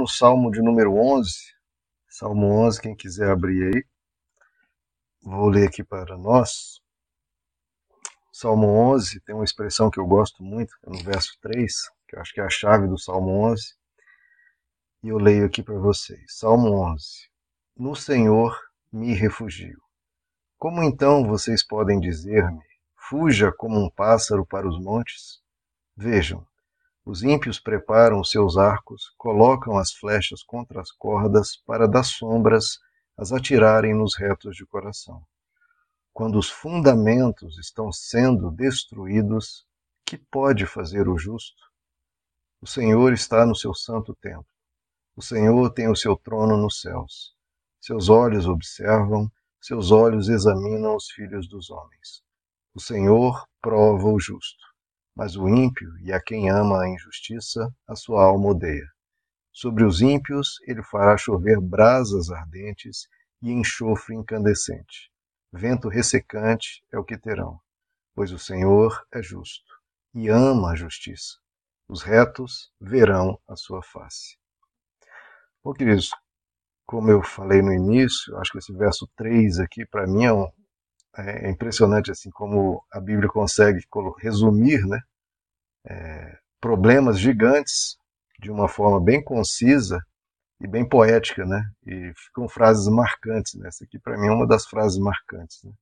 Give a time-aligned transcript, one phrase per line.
[0.00, 1.30] no Salmo de número 11.
[2.08, 3.84] Salmo 11, quem quiser abrir aí.
[5.22, 6.80] Vou ler aqui para nós.
[8.32, 11.74] Salmo 11 tem uma expressão que eu gosto muito, é no verso 3,
[12.08, 13.74] que eu acho que é a chave do Salmo 11.
[15.02, 16.24] E eu leio aqui para vocês.
[16.28, 17.28] Salmo 11.
[17.76, 18.58] No Senhor
[18.90, 19.82] me refugio.
[20.56, 22.64] Como então vocês podem dizer-me,
[22.96, 25.42] fuja como um pássaro para os montes?
[25.94, 26.46] Vejam,
[27.04, 32.78] os ímpios preparam os seus arcos, colocam as flechas contra as cordas para das sombras
[33.16, 35.22] as atirarem nos retos de coração.
[36.12, 39.66] Quando os fundamentos estão sendo destruídos,
[40.04, 41.62] que pode fazer o justo?
[42.60, 44.46] O Senhor está no seu santo templo.
[45.16, 47.34] O Senhor tem o seu trono nos céus.
[47.80, 49.30] Seus olhos observam,
[49.60, 52.22] seus olhos examinam os filhos dos homens.
[52.74, 54.69] O Senhor prova o justo
[55.20, 58.88] mas o ímpio e a quem ama a injustiça, a sua alma odeia.
[59.52, 63.06] Sobre os ímpios ele fará chover brasas ardentes
[63.42, 65.12] e enxofre incandescente.
[65.52, 67.60] Vento ressecante é o que terão,
[68.14, 69.70] pois o Senhor é justo
[70.14, 71.36] e ama a justiça.
[71.86, 74.38] Os retos verão a sua face.
[75.62, 76.12] Bom, queridos,
[76.86, 80.48] como eu falei no início, acho que esse verso 3 aqui, para mim, é, um,
[81.18, 83.84] é impressionante assim como a Bíblia consegue
[84.22, 84.98] resumir né,
[85.86, 87.96] é, problemas gigantes
[88.38, 89.98] de uma forma bem concisa
[90.60, 91.62] e bem poética, né?
[91.86, 93.54] E ficam frases marcantes.
[93.54, 93.68] Né?
[93.68, 95.62] Essa aqui, para mim, é uma das frases marcantes.
[95.64, 95.72] Né?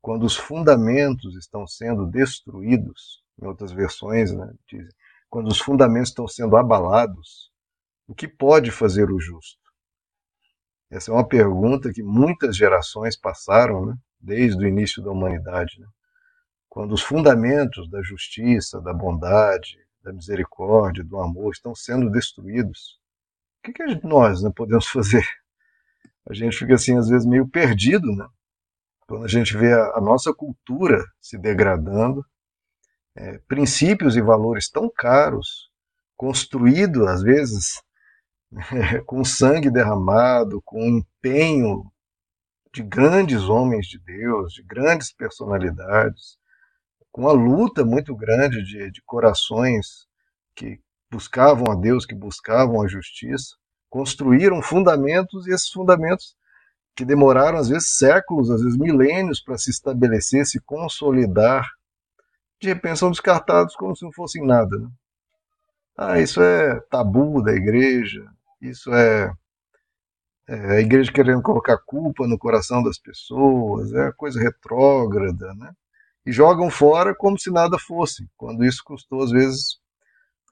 [0.00, 4.88] Quando os fundamentos estão sendo destruídos, em outras versões, né, dizem,
[5.28, 7.50] quando os fundamentos estão sendo abalados,
[8.06, 9.60] o que pode fazer o justo?
[10.90, 15.78] Essa é uma pergunta que muitas gerações passaram, né, desde o início da humanidade.
[15.78, 15.86] Né?
[16.76, 23.00] Quando os fundamentos da justiça, da bondade, da misericórdia, do amor estão sendo destruídos,
[23.58, 25.26] o que, que nós não podemos fazer?
[26.28, 28.28] A gente fica assim, às vezes, meio perdido, né?
[29.08, 32.22] Quando a gente vê a, a nossa cultura se degradando,
[33.16, 35.70] é, princípios e valores tão caros,
[36.14, 37.82] construídos, às vezes,
[38.70, 41.90] é, com sangue derramado, com empenho
[42.70, 46.36] de grandes homens de Deus, de grandes personalidades,
[47.16, 50.06] com uma luta muito grande de, de corações
[50.54, 50.78] que
[51.10, 53.56] buscavam a Deus, que buscavam a justiça,
[53.88, 56.36] construíram fundamentos e esses fundamentos
[56.94, 61.66] que demoraram às vezes séculos, às vezes milênios para se estabelecer, se consolidar,
[62.60, 64.76] de repente são descartados como se não fossem nada.
[64.76, 64.88] Né?
[65.96, 69.32] Ah, isso é tabu da igreja, isso é,
[70.46, 75.72] é, a igreja querendo colocar culpa no coração das pessoas, é coisa retrógrada, né?
[76.26, 79.78] E jogam fora como se nada fosse, quando isso custou às vezes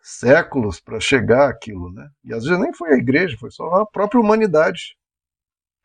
[0.01, 2.09] séculos para chegar aquilo, né?
[2.23, 4.97] E às vezes nem foi a igreja, foi só a própria humanidade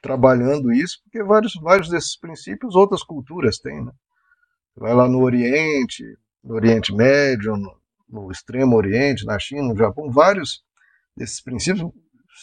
[0.02, 3.92] trabalhando isso, porque vários, vários desses princípios outras culturas têm, né?
[4.76, 6.04] Vai lá no Oriente,
[6.44, 7.76] no Oriente Médio, no,
[8.08, 10.64] no Extremo Oriente, na China, no Japão, vários
[11.18, 11.90] desses princípios,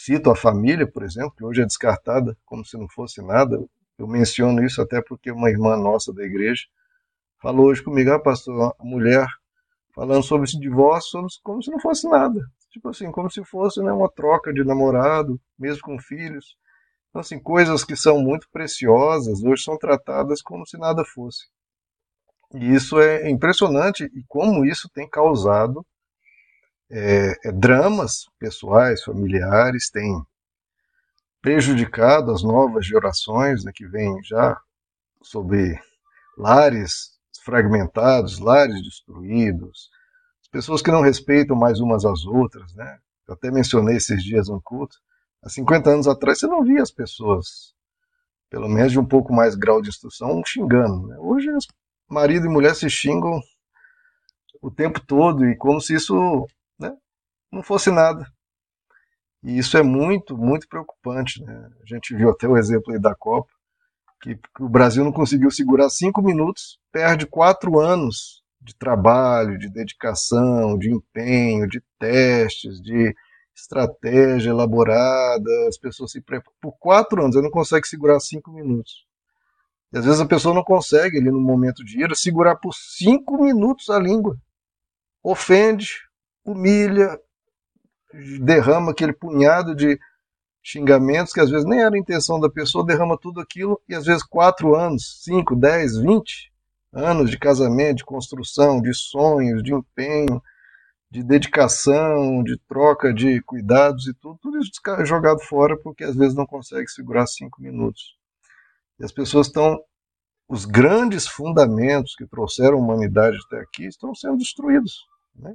[0.03, 3.57] cito a família, por exemplo, que hoje é descartada como se não fosse nada.
[3.97, 6.63] Eu menciono isso até porque uma irmã nossa da igreja
[7.41, 9.27] falou hoje comigo, ah, pastor, a mulher
[9.93, 12.39] falando sobre esse divórcio como se não fosse nada.
[12.69, 16.55] Tipo assim, como se fosse né, uma troca de namorado, mesmo com filhos.
[17.09, 21.47] Então, assim, coisas que são muito preciosas hoje são tratadas como se nada fosse.
[22.53, 25.85] E isso é impressionante e como isso tem causado
[26.89, 30.23] é, é, dramas pessoais, familiares, tem
[31.41, 34.59] prejudicado as novas gerações né, que vêm já
[35.21, 35.79] sobre
[36.37, 37.16] lares
[37.47, 39.89] fragmentados, lares destruídos,
[40.41, 42.99] as pessoas que não respeitam mais umas às outras, né?
[43.25, 44.97] Eu até mencionei esses dias no culto.
[45.41, 47.73] Há 50 anos atrás você não via as pessoas,
[48.49, 51.07] pelo menos de um pouco mais grau de instrução, xingando.
[51.07, 51.17] Né?
[51.19, 51.47] Hoje
[52.09, 53.39] marido e mulher se xingam
[54.61, 56.47] o tempo todo e como se isso
[56.77, 56.93] né,
[57.51, 58.29] não fosse nada.
[59.43, 61.41] E isso é muito, muito preocupante.
[61.43, 61.69] Né?
[61.81, 63.56] A gente viu até o exemplo aí da Copa
[64.21, 70.77] que o Brasil não conseguiu segurar cinco minutos, perde quatro anos de trabalho, de dedicação,
[70.77, 73.15] de empenho, de testes, de
[73.55, 79.05] estratégia elaborada, as pessoas se preparam por quatro anos, ela não consegue segurar cinco minutos.
[79.91, 83.41] E às vezes a pessoa não consegue, ali no momento de ira, segurar por cinco
[83.41, 84.37] minutos a língua.
[85.23, 85.87] Ofende,
[86.43, 87.19] humilha,
[88.41, 89.97] derrama aquele punhado de
[90.67, 94.05] xingamentos que às vezes nem era a intenção da pessoa, derrama tudo aquilo e às
[94.05, 96.51] vezes quatro anos, cinco, dez, vinte
[96.91, 100.41] anos de casamento, de construção, de sonhos, de empenho,
[101.09, 104.71] de dedicação, de troca de cuidados e tudo, tudo isso
[105.05, 108.17] jogado fora porque às vezes não consegue segurar cinco minutos.
[108.99, 109.79] E as pessoas estão.
[110.49, 115.05] Os grandes fundamentos que trouxeram a humanidade até aqui estão sendo destruídos.
[115.35, 115.53] Né?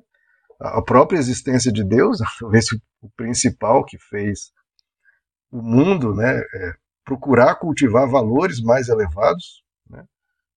[0.60, 2.66] A própria existência de Deus, talvez
[3.00, 4.52] o principal que fez
[5.52, 10.04] o mundo, né, é procurar cultivar valores mais elevados, né?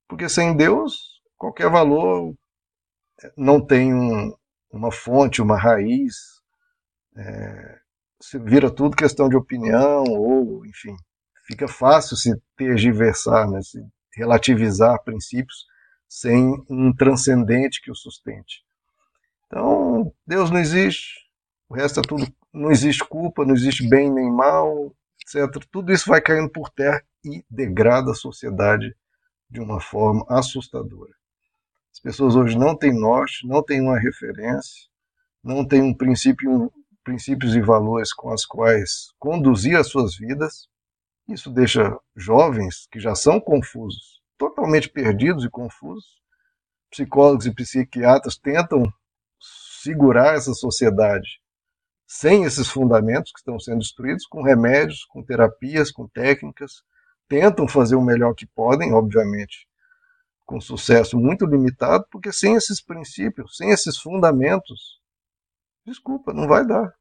[0.07, 2.33] porque sem Deus, qualquer valor
[3.35, 4.33] não tem um,
[4.71, 6.15] uma fonte, uma raiz,
[7.17, 7.79] é,
[8.21, 10.95] se vira tudo questão de opinião, ou, enfim,
[11.45, 15.65] fica fácil se tergiversar, né, se relativizar princípios
[16.07, 18.63] sem um transcendente que o sustente.
[19.47, 21.25] Então, Deus não existe,
[21.69, 22.25] o resto é tudo,
[22.55, 25.63] não existe culpa, não existe bem nem mal, etc.
[25.69, 28.95] Tudo isso vai caindo por terra e degrada a sociedade
[29.49, 31.13] de uma forma assustadora.
[31.91, 34.87] As pessoas hoje não têm norte, não têm uma referência,
[35.43, 36.71] não têm um princípio,
[37.03, 40.67] princípios e valores com os quais conduzir as suas vidas.
[41.27, 46.21] Isso deixa jovens que já são confusos, totalmente perdidos e confusos.
[46.89, 48.83] Psicólogos e psiquiatras tentam
[49.81, 51.41] segurar essa sociedade
[52.07, 56.83] sem esses fundamentos que estão sendo destruídos, com remédios, com terapias, com técnicas,
[57.27, 59.67] tentam fazer o melhor que podem, obviamente,
[60.45, 65.01] com sucesso muito limitado, porque sem esses princípios, sem esses fundamentos,
[65.85, 66.93] desculpa, não vai dar.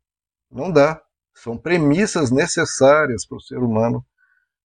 [0.50, 1.02] Não dá.
[1.34, 4.04] São premissas necessárias para o ser humano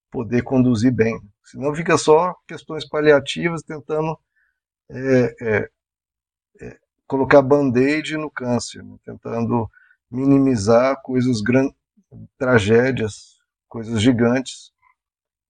[0.09, 1.19] poder conduzir bem.
[1.43, 4.17] Senão fica só questões paliativas tentando
[4.89, 5.69] é, é,
[6.61, 8.97] é, colocar band-aid no câncer, né?
[9.03, 9.69] tentando
[10.09, 11.75] minimizar coisas grandes,
[12.37, 14.71] tragédias, coisas gigantes,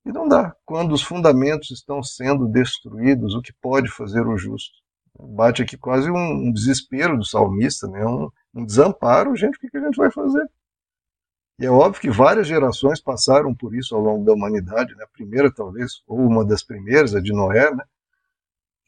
[0.05, 0.55] e não dá.
[0.65, 4.73] Quando os fundamentos estão sendo destruídos, o que pode fazer o justo?
[5.19, 8.05] Bate aqui quase um desespero do salmista, né?
[8.05, 9.35] um, um desamparo.
[9.35, 10.49] Gente, o que a gente vai fazer?
[11.59, 14.95] E é óbvio que várias gerações passaram por isso ao longo da humanidade.
[14.95, 15.03] Né?
[15.03, 17.83] A primeira, talvez, ou uma das primeiras, a de Noé, né?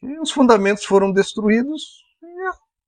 [0.02, 2.01] e os fundamentos foram destruídos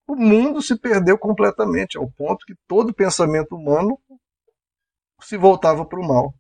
[0.07, 3.99] o mundo se perdeu completamente, ao ponto que todo pensamento humano
[5.21, 6.35] se voltava para o mal.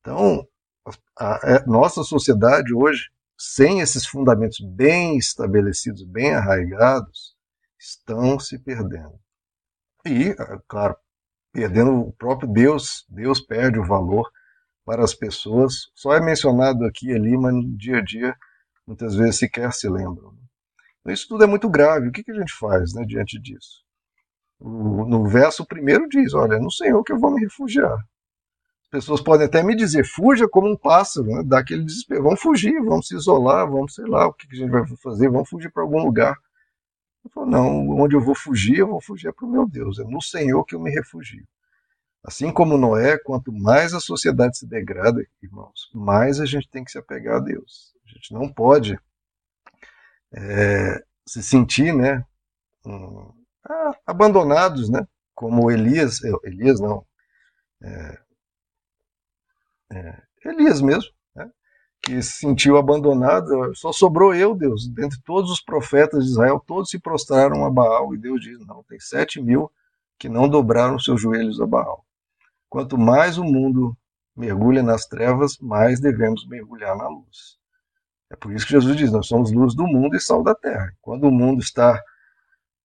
[0.00, 0.46] Então,
[1.18, 7.36] a, a é, nossa sociedade hoje, sem esses fundamentos bem estabelecidos, bem arraigados,
[7.78, 9.18] estão se perdendo.
[10.04, 10.96] E, é, claro,
[11.52, 14.30] perdendo o próprio Deus, Deus perde o valor
[14.84, 15.90] para as pessoas.
[15.94, 18.36] Só é mencionado aqui e ali, mas no dia a dia
[18.86, 20.36] muitas vezes sequer se lembram.
[21.06, 22.08] Isso tudo é muito grave.
[22.08, 23.82] O que, que a gente faz né, diante disso?
[24.58, 27.98] O, no verso primeiro diz: Olha, é no Senhor que eu vou me refugiar
[28.90, 31.42] pessoas podem até me dizer, fuja como um pássaro, né?
[31.44, 34.70] dá aquele desespero, vamos fugir, vamos se isolar, vamos, sei lá, o que a gente
[34.70, 36.36] vai fazer, vamos fugir para algum lugar.
[37.24, 40.04] Eu falo, não, onde eu vou fugir, eu vou fugir para o meu Deus, é
[40.04, 41.46] no Senhor que eu me refugio.
[42.22, 46.90] Assim como Noé, quanto mais a sociedade se degrada, irmãos, mais a gente tem que
[46.90, 47.94] se apegar a Deus.
[48.04, 48.98] A gente não pode
[50.32, 52.24] é, se sentir, né,
[52.84, 53.32] um,
[54.06, 57.04] abandonados, né, como Elias, Elias não,
[57.82, 58.18] é,
[59.92, 61.50] é, Elias mesmo, né,
[62.02, 64.88] que se sentiu abandonado, só sobrou eu, Deus.
[64.88, 68.82] Dentre todos os profetas de Israel, todos se prostraram a Baal, e Deus diz: não,
[68.84, 69.70] tem sete mil
[70.18, 72.04] que não dobraram seus joelhos a Baal.
[72.68, 73.96] Quanto mais o mundo
[74.36, 77.59] mergulha nas trevas, mais devemos mergulhar na luz.
[78.30, 80.92] É por isso que Jesus diz: nós somos luz do mundo e sal da terra.
[81.00, 82.00] Quando o mundo está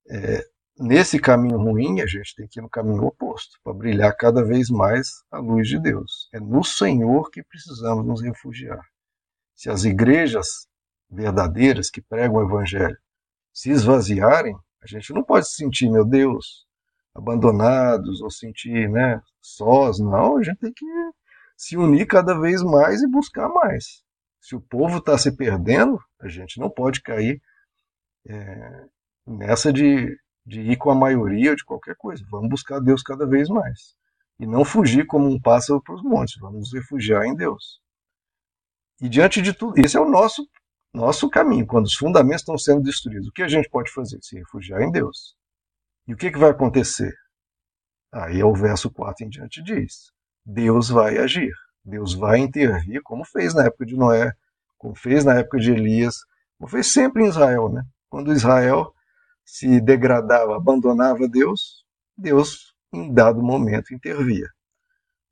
[0.09, 0.43] é,
[0.77, 4.69] nesse caminho ruim, a gente tem que ir no caminho oposto, para brilhar cada vez
[4.69, 6.29] mais a luz de Deus.
[6.33, 8.81] É no Senhor que precisamos nos refugiar.
[9.55, 10.67] Se as igrejas
[11.09, 12.97] verdadeiras que pregam o Evangelho
[13.53, 16.65] se esvaziarem, a gente não pode se sentir, meu Deus,
[17.13, 19.99] abandonados ou sentir né, sós.
[19.99, 20.85] Não, a gente tem que
[21.55, 24.03] se unir cada vez mais e buscar mais.
[24.45, 27.41] Se o povo está se perdendo, a gente não pode cair
[28.27, 28.85] é,
[29.25, 32.23] nessa de de ir com a maioria de qualquer coisa.
[32.29, 33.95] Vamos buscar Deus cada vez mais.
[34.39, 36.35] E não fugir como um pássaro para os montes.
[36.39, 37.81] Vamos nos refugiar em Deus.
[39.01, 40.47] E diante de tudo, esse é o nosso,
[40.93, 41.65] nosso caminho.
[41.65, 44.19] Quando os fundamentos estão sendo destruídos, o que a gente pode fazer?
[44.21, 45.35] Se refugiar em Deus.
[46.07, 47.13] E o que, que vai acontecer?
[48.13, 50.11] Aí é o verso 4 em diante diz:
[50.45, 51.51] Deus vai agir.
[51.85, 54.33] Deus vai intervir, como fez na época de Noé,
[54.77, 56.17] como fez na época de Elias,
[56.57, 57.83] como fez sempre em Israel, né?
[58.09, 58.93] Quando Israel
[59.43, 61.85] se degradava, abandonava Deus,
[62.17, 64.47] Deus, em dado momento, intervia.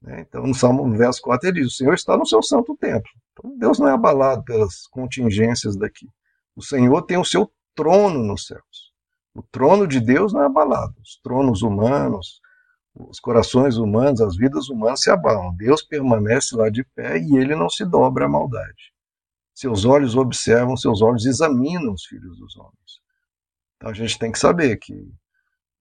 [0.01, 0.25] Né?
[0.27, 3.09] Então, no Salmo verso 4, ele diz: O Senhor está no seu santo templo.
[3.31, 6.07] Então, Deus não é abalado pelas contingências daqui.
[6.55, 8.93] O Senhor tem o seu trono nos céus.
[9.33, 10.93] O trono de Deus não é abalado.
[11.01, 12.39] Os tronos humanos,
[12.95, 15.55] os corações humanos, as vidas humanas se abalam.
[15.55, 18.93] Deus permanece lá de pé e ele não se dobra à maldade.
[19.53, 23.01] Seus olhos observam, seus olhos examinam os filhos dos homens.
[23.75, 25.11] Então a gente tem que saber que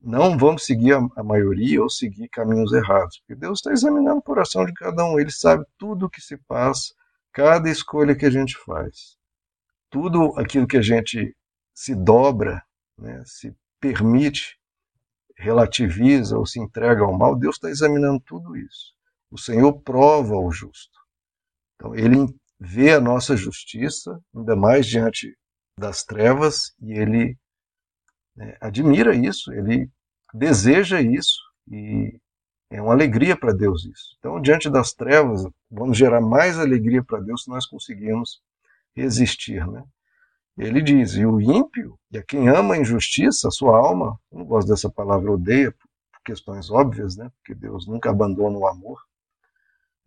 [0.01, 4.65] não vamos seguir a, maioria ou seguir caminhos errados, porque Deus está examinando o coração
[4.65, 6.93] de cada um, ele sabe tudo o que se passa,
[7.33, 9.17] cada escolha que a gente faz,
[9.89, 11.37] tudo aquilo que a gente
[11.73, 12.63] se dobra,
[12.99, 14.59] né, se permite,
[15.43, 18.95] relativiza ou se entrega ao mal, Deus está examinando tudo isso.
[19.31, 20.99] O Senhor prova o justo.
[21.75, 22.27] Então, ele
[22.61, 25.37] vê a nossa justiça, ainda mais diante
[25.77, 27.37] das trevas, e ele
[28.37, 29.91] né, admira isso, ele
[30.33, 32.21] deseja isso, e
[32.71, 34.17] é uma alegria para Deus isso.
[34.19, 38.41] Então, diante das trevas, vamos gerar mais alegria para Deus se nós conseguirmos
[38.95, 39.67] resistir.
[39.67, 39.83] Né?
[40.57, 44.39] Ele diz: e o ímpio, e a quem ama a injustiça, a sua alma, eu
[44.39, 47.31] não gosto dessa palavra odeia, por questões óbvias, né?
[47.37, 49.01] porque Deus nunca abandona o amor.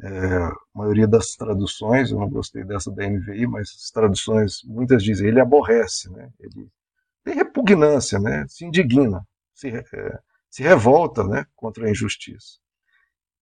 [0.02, 5.02] É, a maioria das traduções, eu não gostei dessa da NVI, mas as traduções, muitas
[5.04, 6.30] dizem, ele aborrece, né?
[6.40, 6.70] ele
[7.24, 8.46] tem repugnância, né?
[8.48, 11.46] se indigna, se, é, se revolta né?
[11.56, 12.60] contra a injustiça.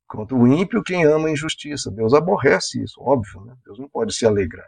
[0.08, 1.90] Contra o ímpio, quem ama a injustiça.
[1.90, 3.56] Deus aborrece isso, óbvio, né?
[3.66, 4.68] Deus não pode se alegrar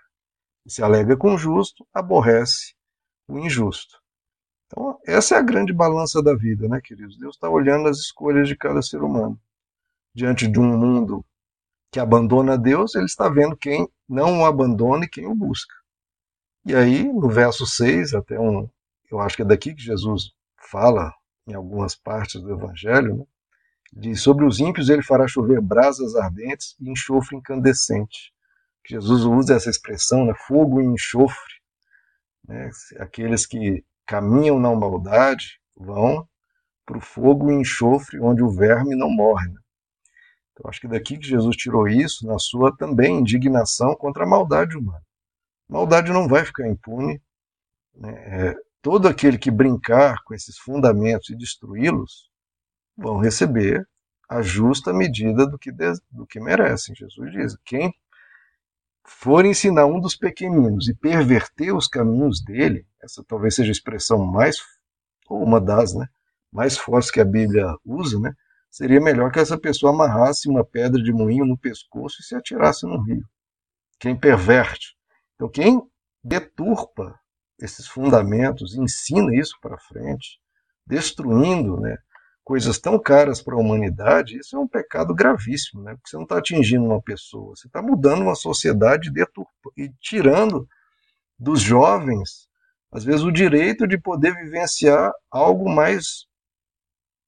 [0.68, 2.74] se alegra com o justo, aborrece
[3.28, 4.00] o injusto.
[4.68, 7.18] Então, essa é a grande balança da vida, né, queridos?
[7.18, 9.40] Deus está olhando as escolhas de cada ser humano.
[10.14, 11.24] Diante de um mundo
[11.92, 15.74] que abandona Deus, ele está vendo quem não o abandona e quem o busca.
[16.66, 18.68] E aí, no verso 6, até um,
[19.12, 21.14] eu acho que é daqui que Jesus fala
[21.48, 23.26] em algumas partes do Evangelho, né?
[23.94, 28.34] diz: Sobre os ímpios ele fará chover brasas ardentes e enxofre incandescente.
[28.88, 31.54] Jesus usa essa expressão, né, fogo e enxofre.
[32.48, 36.28] Né, aqueles que caminham na maldade vão
[36.86, 39.48] para o fogo e enxofre onde o verme não morre.
[39.48, 39.60] Né?
[40.54, 44.78] Então, acho que daqui que Jesus tirou isso na sua também indignação contra a maldade
[44.78, 45.04] humana.
[45.68, 47.20] Maldade não vai ficar impune.
[47.96, 48.14] Né?
[48.14, 52.30] É, todo aquele que brincar com esses fundamentos e destruí-los
[52.96, 53.86] vão receber
[54.30, 56.96] a justa medida do que, do que merecem.
[56.96, 57.94] Jesus diz: quem
[59.06, 64.26] for ensinar um dos pequeninos e perverter os caminhos dele, essa talvez seja a expressão
[64.26, 64.58] mais,
[65.28, 66.08] ou uma das, né,
[66.52, 68.34] mais fortes que a Bíblia usa, né,
[68.70, 72.86] seria melhor que essa pessoa amarrasse uma pedra de moinho no pescoço e se atirasse
[72.86, 73.24] no rio.
[74.00, 74.96] Quem perverte.
[75.36, 75.82] Então, quem
[76.24, 77.18] deturpa
[77.60, 80.40] esses fundamentos, ensina isso para frente,
[80.86, 81.98] destruindo né,
[82.46, 85.96] coisas tão caras para a humanidade, isso é um pecado gravíssimo, né?
[85.96, 89.12] Porque você não está atingindo uma pessoa, você está mudando uma sociedade
[89.76, 90.70] e tirando
[91.40, 92.48] dos jovens,
[92.92, 96.28] às vezes, o direito de poder vivenciar algo mais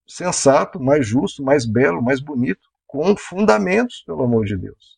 [0.07, 4.97] sensato, mais justo, mais belo, mais bonito, com fundamentos, pelo amor de Deus.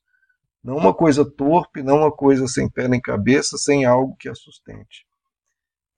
[0.61, 4.35] Não uma coisa torpe, não uma coisa sem pé nem cabeça, sem algo que a
[4.35, 5.07] sustente.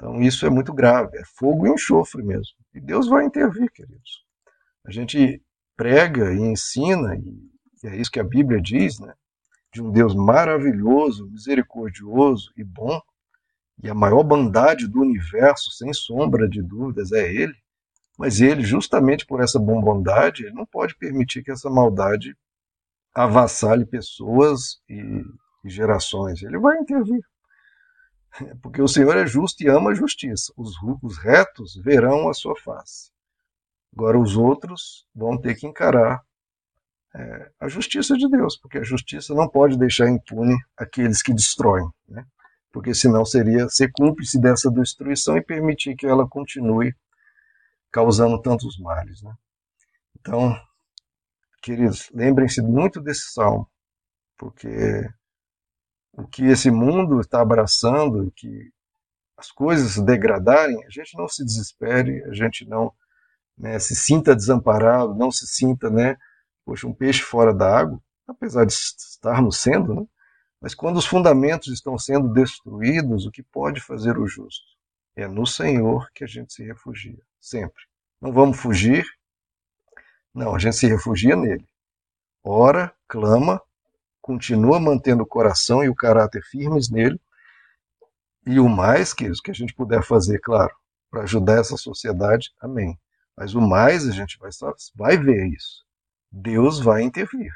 [0.01, 2.55] Então isso é muito grave, é fogo e enxofre mesmo.
[2.73, 4.25] E Deus vai intervir, queridos.
[4.83, 5.39] A gente
[5.77, 9.13] prega e ensina, e é isso que a Bíblia diz, né?
[9.71, 12.99] De um Deus maravilhoso, misericordioso e bom,
[13.83, 17.55] e a maior bondade do universo, sem sombra de dúvidas, é Ele.
[18.17, 22.35] Mas Ele, justamente por essa bondade, Ele não pode permitir que essa maldade
[23.13, 25.23] avassale pessoas e
[25.63, 26.41] gerações.
[26.41, 27.21] Ele vai intervir.
[28.61, 30.53] Porque o Senhor é justo e ama a justiça.
[30.55, 33.11] Os, os retos verão a sua face.
[33.93, 36.21] Agora, os outros vão ter que encarar
[37.13, 41.89] é, a justiça de Deus, porque a justiça não pode deixar impune aqueles que destroem,
[42.07, 42.25] né?
[42.71, 46.95] porque senão seria ser cúmplice dessa destruição e permitir que ela continue
[47.91, 49.21] causando tantos males.
[49.21, 49.33] Né?
[50.19, 50.57] Então,
[51.61, 53.69] queridos, lembrem-se muito desse salmo,
[54.37, 55.09] porque
[56.13, 58.71] o que esse mundo está abraçando, que
[59.37, 62.93] as coisas se degradarem, a gente não se desespere, a gente não
[63.57, 66.17] né, se sinta desamparado, não se sinta, né,
[66.65, 70.05] poxa, um peixe fora da água, apesar de estarmos sendo, né,
[70.59, 74.63] mas quando os fundamentos estão sendo destruídos, o que pode fazer o justo?
[75.15, 77.83] É no Senhor que a gente se refugia, sempre.
[78.21, 79.03] Não vamos fugir,
[80.33, 81.67] não, a gente se refugia nele.
[82.43, 83.61] Ora, clama,
[84.21, 87.19] continua mantendo o coração e o caráter firmes nele.
[88.45, 90.73] E o mais, queridos, que a gente puder fazer, claro,
[91.09, 92.97] para ajudar essa sociedade, amém.
[93.37, 94.49] Mas o mais a gente vai,
[94.95, 95.85] vai ver isso.
[96.31, 97.51] Deus vai intervir.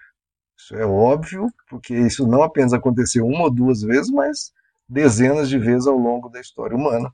[0.57, 4.51] Isso é óbvio, porque isso não apenas aconteceu uma ou duas vezes, mas
[4.87, 7.13] dezenas de vezes ao longo da história humana.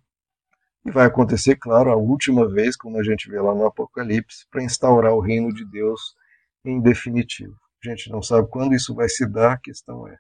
[0.86, 4.64] E vai acontecer, claro, a última vez, como a gente vê lá no Apocalipse, para
[4.64, 6.16] instaurar o reino de Deus
[6.66, 7.56] em definitivo.
[7.84, 10.16] A gente não sabe quando isso vai se dar, a questão é.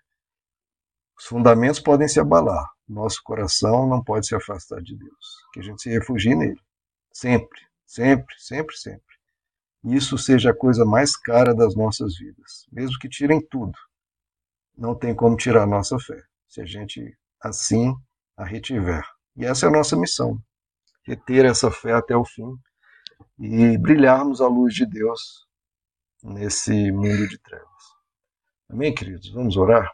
[1.17, 5.63] Os fundamentos podem se abalar, nosso coração não pode se afastar de Deus, que a
[5.63, 6.59] gente se refugie nele,
[7.13, 9.15] sempre, sempre, sempre, sempre.
[9.83, 13.77] Isso seja a coisa mais cara das nossas vidas, mesmo que tirem tudo.
[14.75, 17.93] Não tem como tirar a nossa fé, se a gente assim
[18.35, 19.05] a retiver.
[19.35, 20.41] E essa é a nossa missão,
[21.05, 22.55] reter essa fé até o fim
[23.39, 25.45] e brilharmos a luz de Deus
[26.23, 27.83] nesse mundo de trevas.
[28.69, 29.31] Amém, queridos?
[29.31, 29.91] Vamos orar?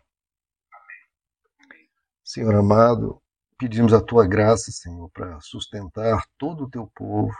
[2.23, 3.21] Senhor amado,
[3.57, 7.33] pedimos a tua graça, Senhor, para sustentar todo o teu povo,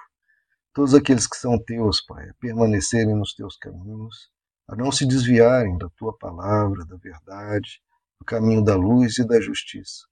[0.74, 4.32] todos aqueles que são teus, Pai, a permanecerem nos teus caminhos,
[4.68, 7.82] a não se desviarem da tua palavra, da verdade,
[8.20, 10.06] do caminho da luz e da justiça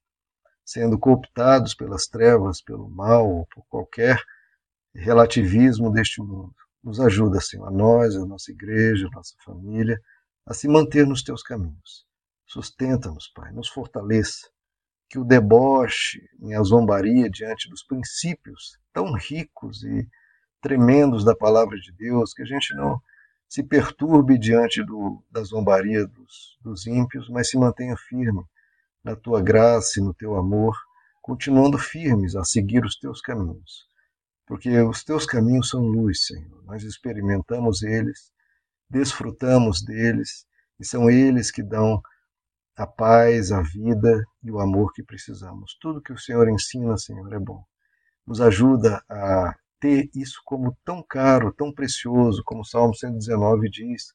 [0.65, 4.19] sendo cooptados pelas trevas, pelo mal ou por qualquer
[4.95, 6.55] relativismo deste mundo.
[6.85, 9.99] Nos ajuda, Senhor, a nós, a nossa igreja, a nossa família,
[10.45, 12.05] a se manter nos teus caminhos.
[12.45, 14.47] Sustenta-nos, Pai, nos fortaleça.
[15.09, 20.07] Que o deboche e a zombaria diante dos princípios tão ricos e
[20.61, 23.01] tremendos da palavra de Deus, que a gente não
[23.49, 28.43] se perturbe diante do, da zombaria dos, dos ímpios, mas se mantenha firme
[29.03, 30.77] na tua graça e no teu amor,
[31.19, 33.87] continuando firmes a seguir os teus caminhos.
[34.45, 36.63] Porque os teus caminhos são luz, Senhor.
[36.65, 38.31] Nós experimentamos eles,
[38.89, 40.45] desfrutamos deles,
[40.79, 42.01] e são eles que dão
[42.77, 45.77] a paz, a vida e o amor que precisamos.
[45.79, 47.63] Tudo que o Senhor ensina, Senhor, é bom.
[48.27, 54.13] Nos ajuda a ter isso como tão caro, tão precioso, como o Salmo 119 diz,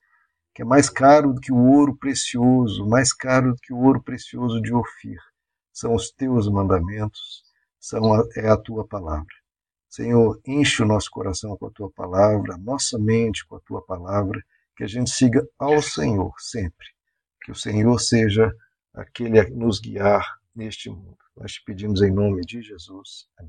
[0.55, 4.03] que é mais caro do que o ouro precioso, mais caro do que o ouro
[4.03, 5.19] precioso de Ofir.
[5.73, 7.45] São os teus mandamentos,
[7.79, 9.40] são a, é a tua palavra.
[9.91, 14.41] Senhor, enche o nosso coração com a tua palavra, nossa mente com a tua palavra,
[14.77, 16.87] que a gente siga ao Senhor sempre.
[17.43, 18.55] Que o Senhor seja
[18.95, 21.19] aquele a nos guiar neste mundo.
[21.37, 23.27] Nós te pedimos em nome de Jesus.
[23.37, 23.49] Amém.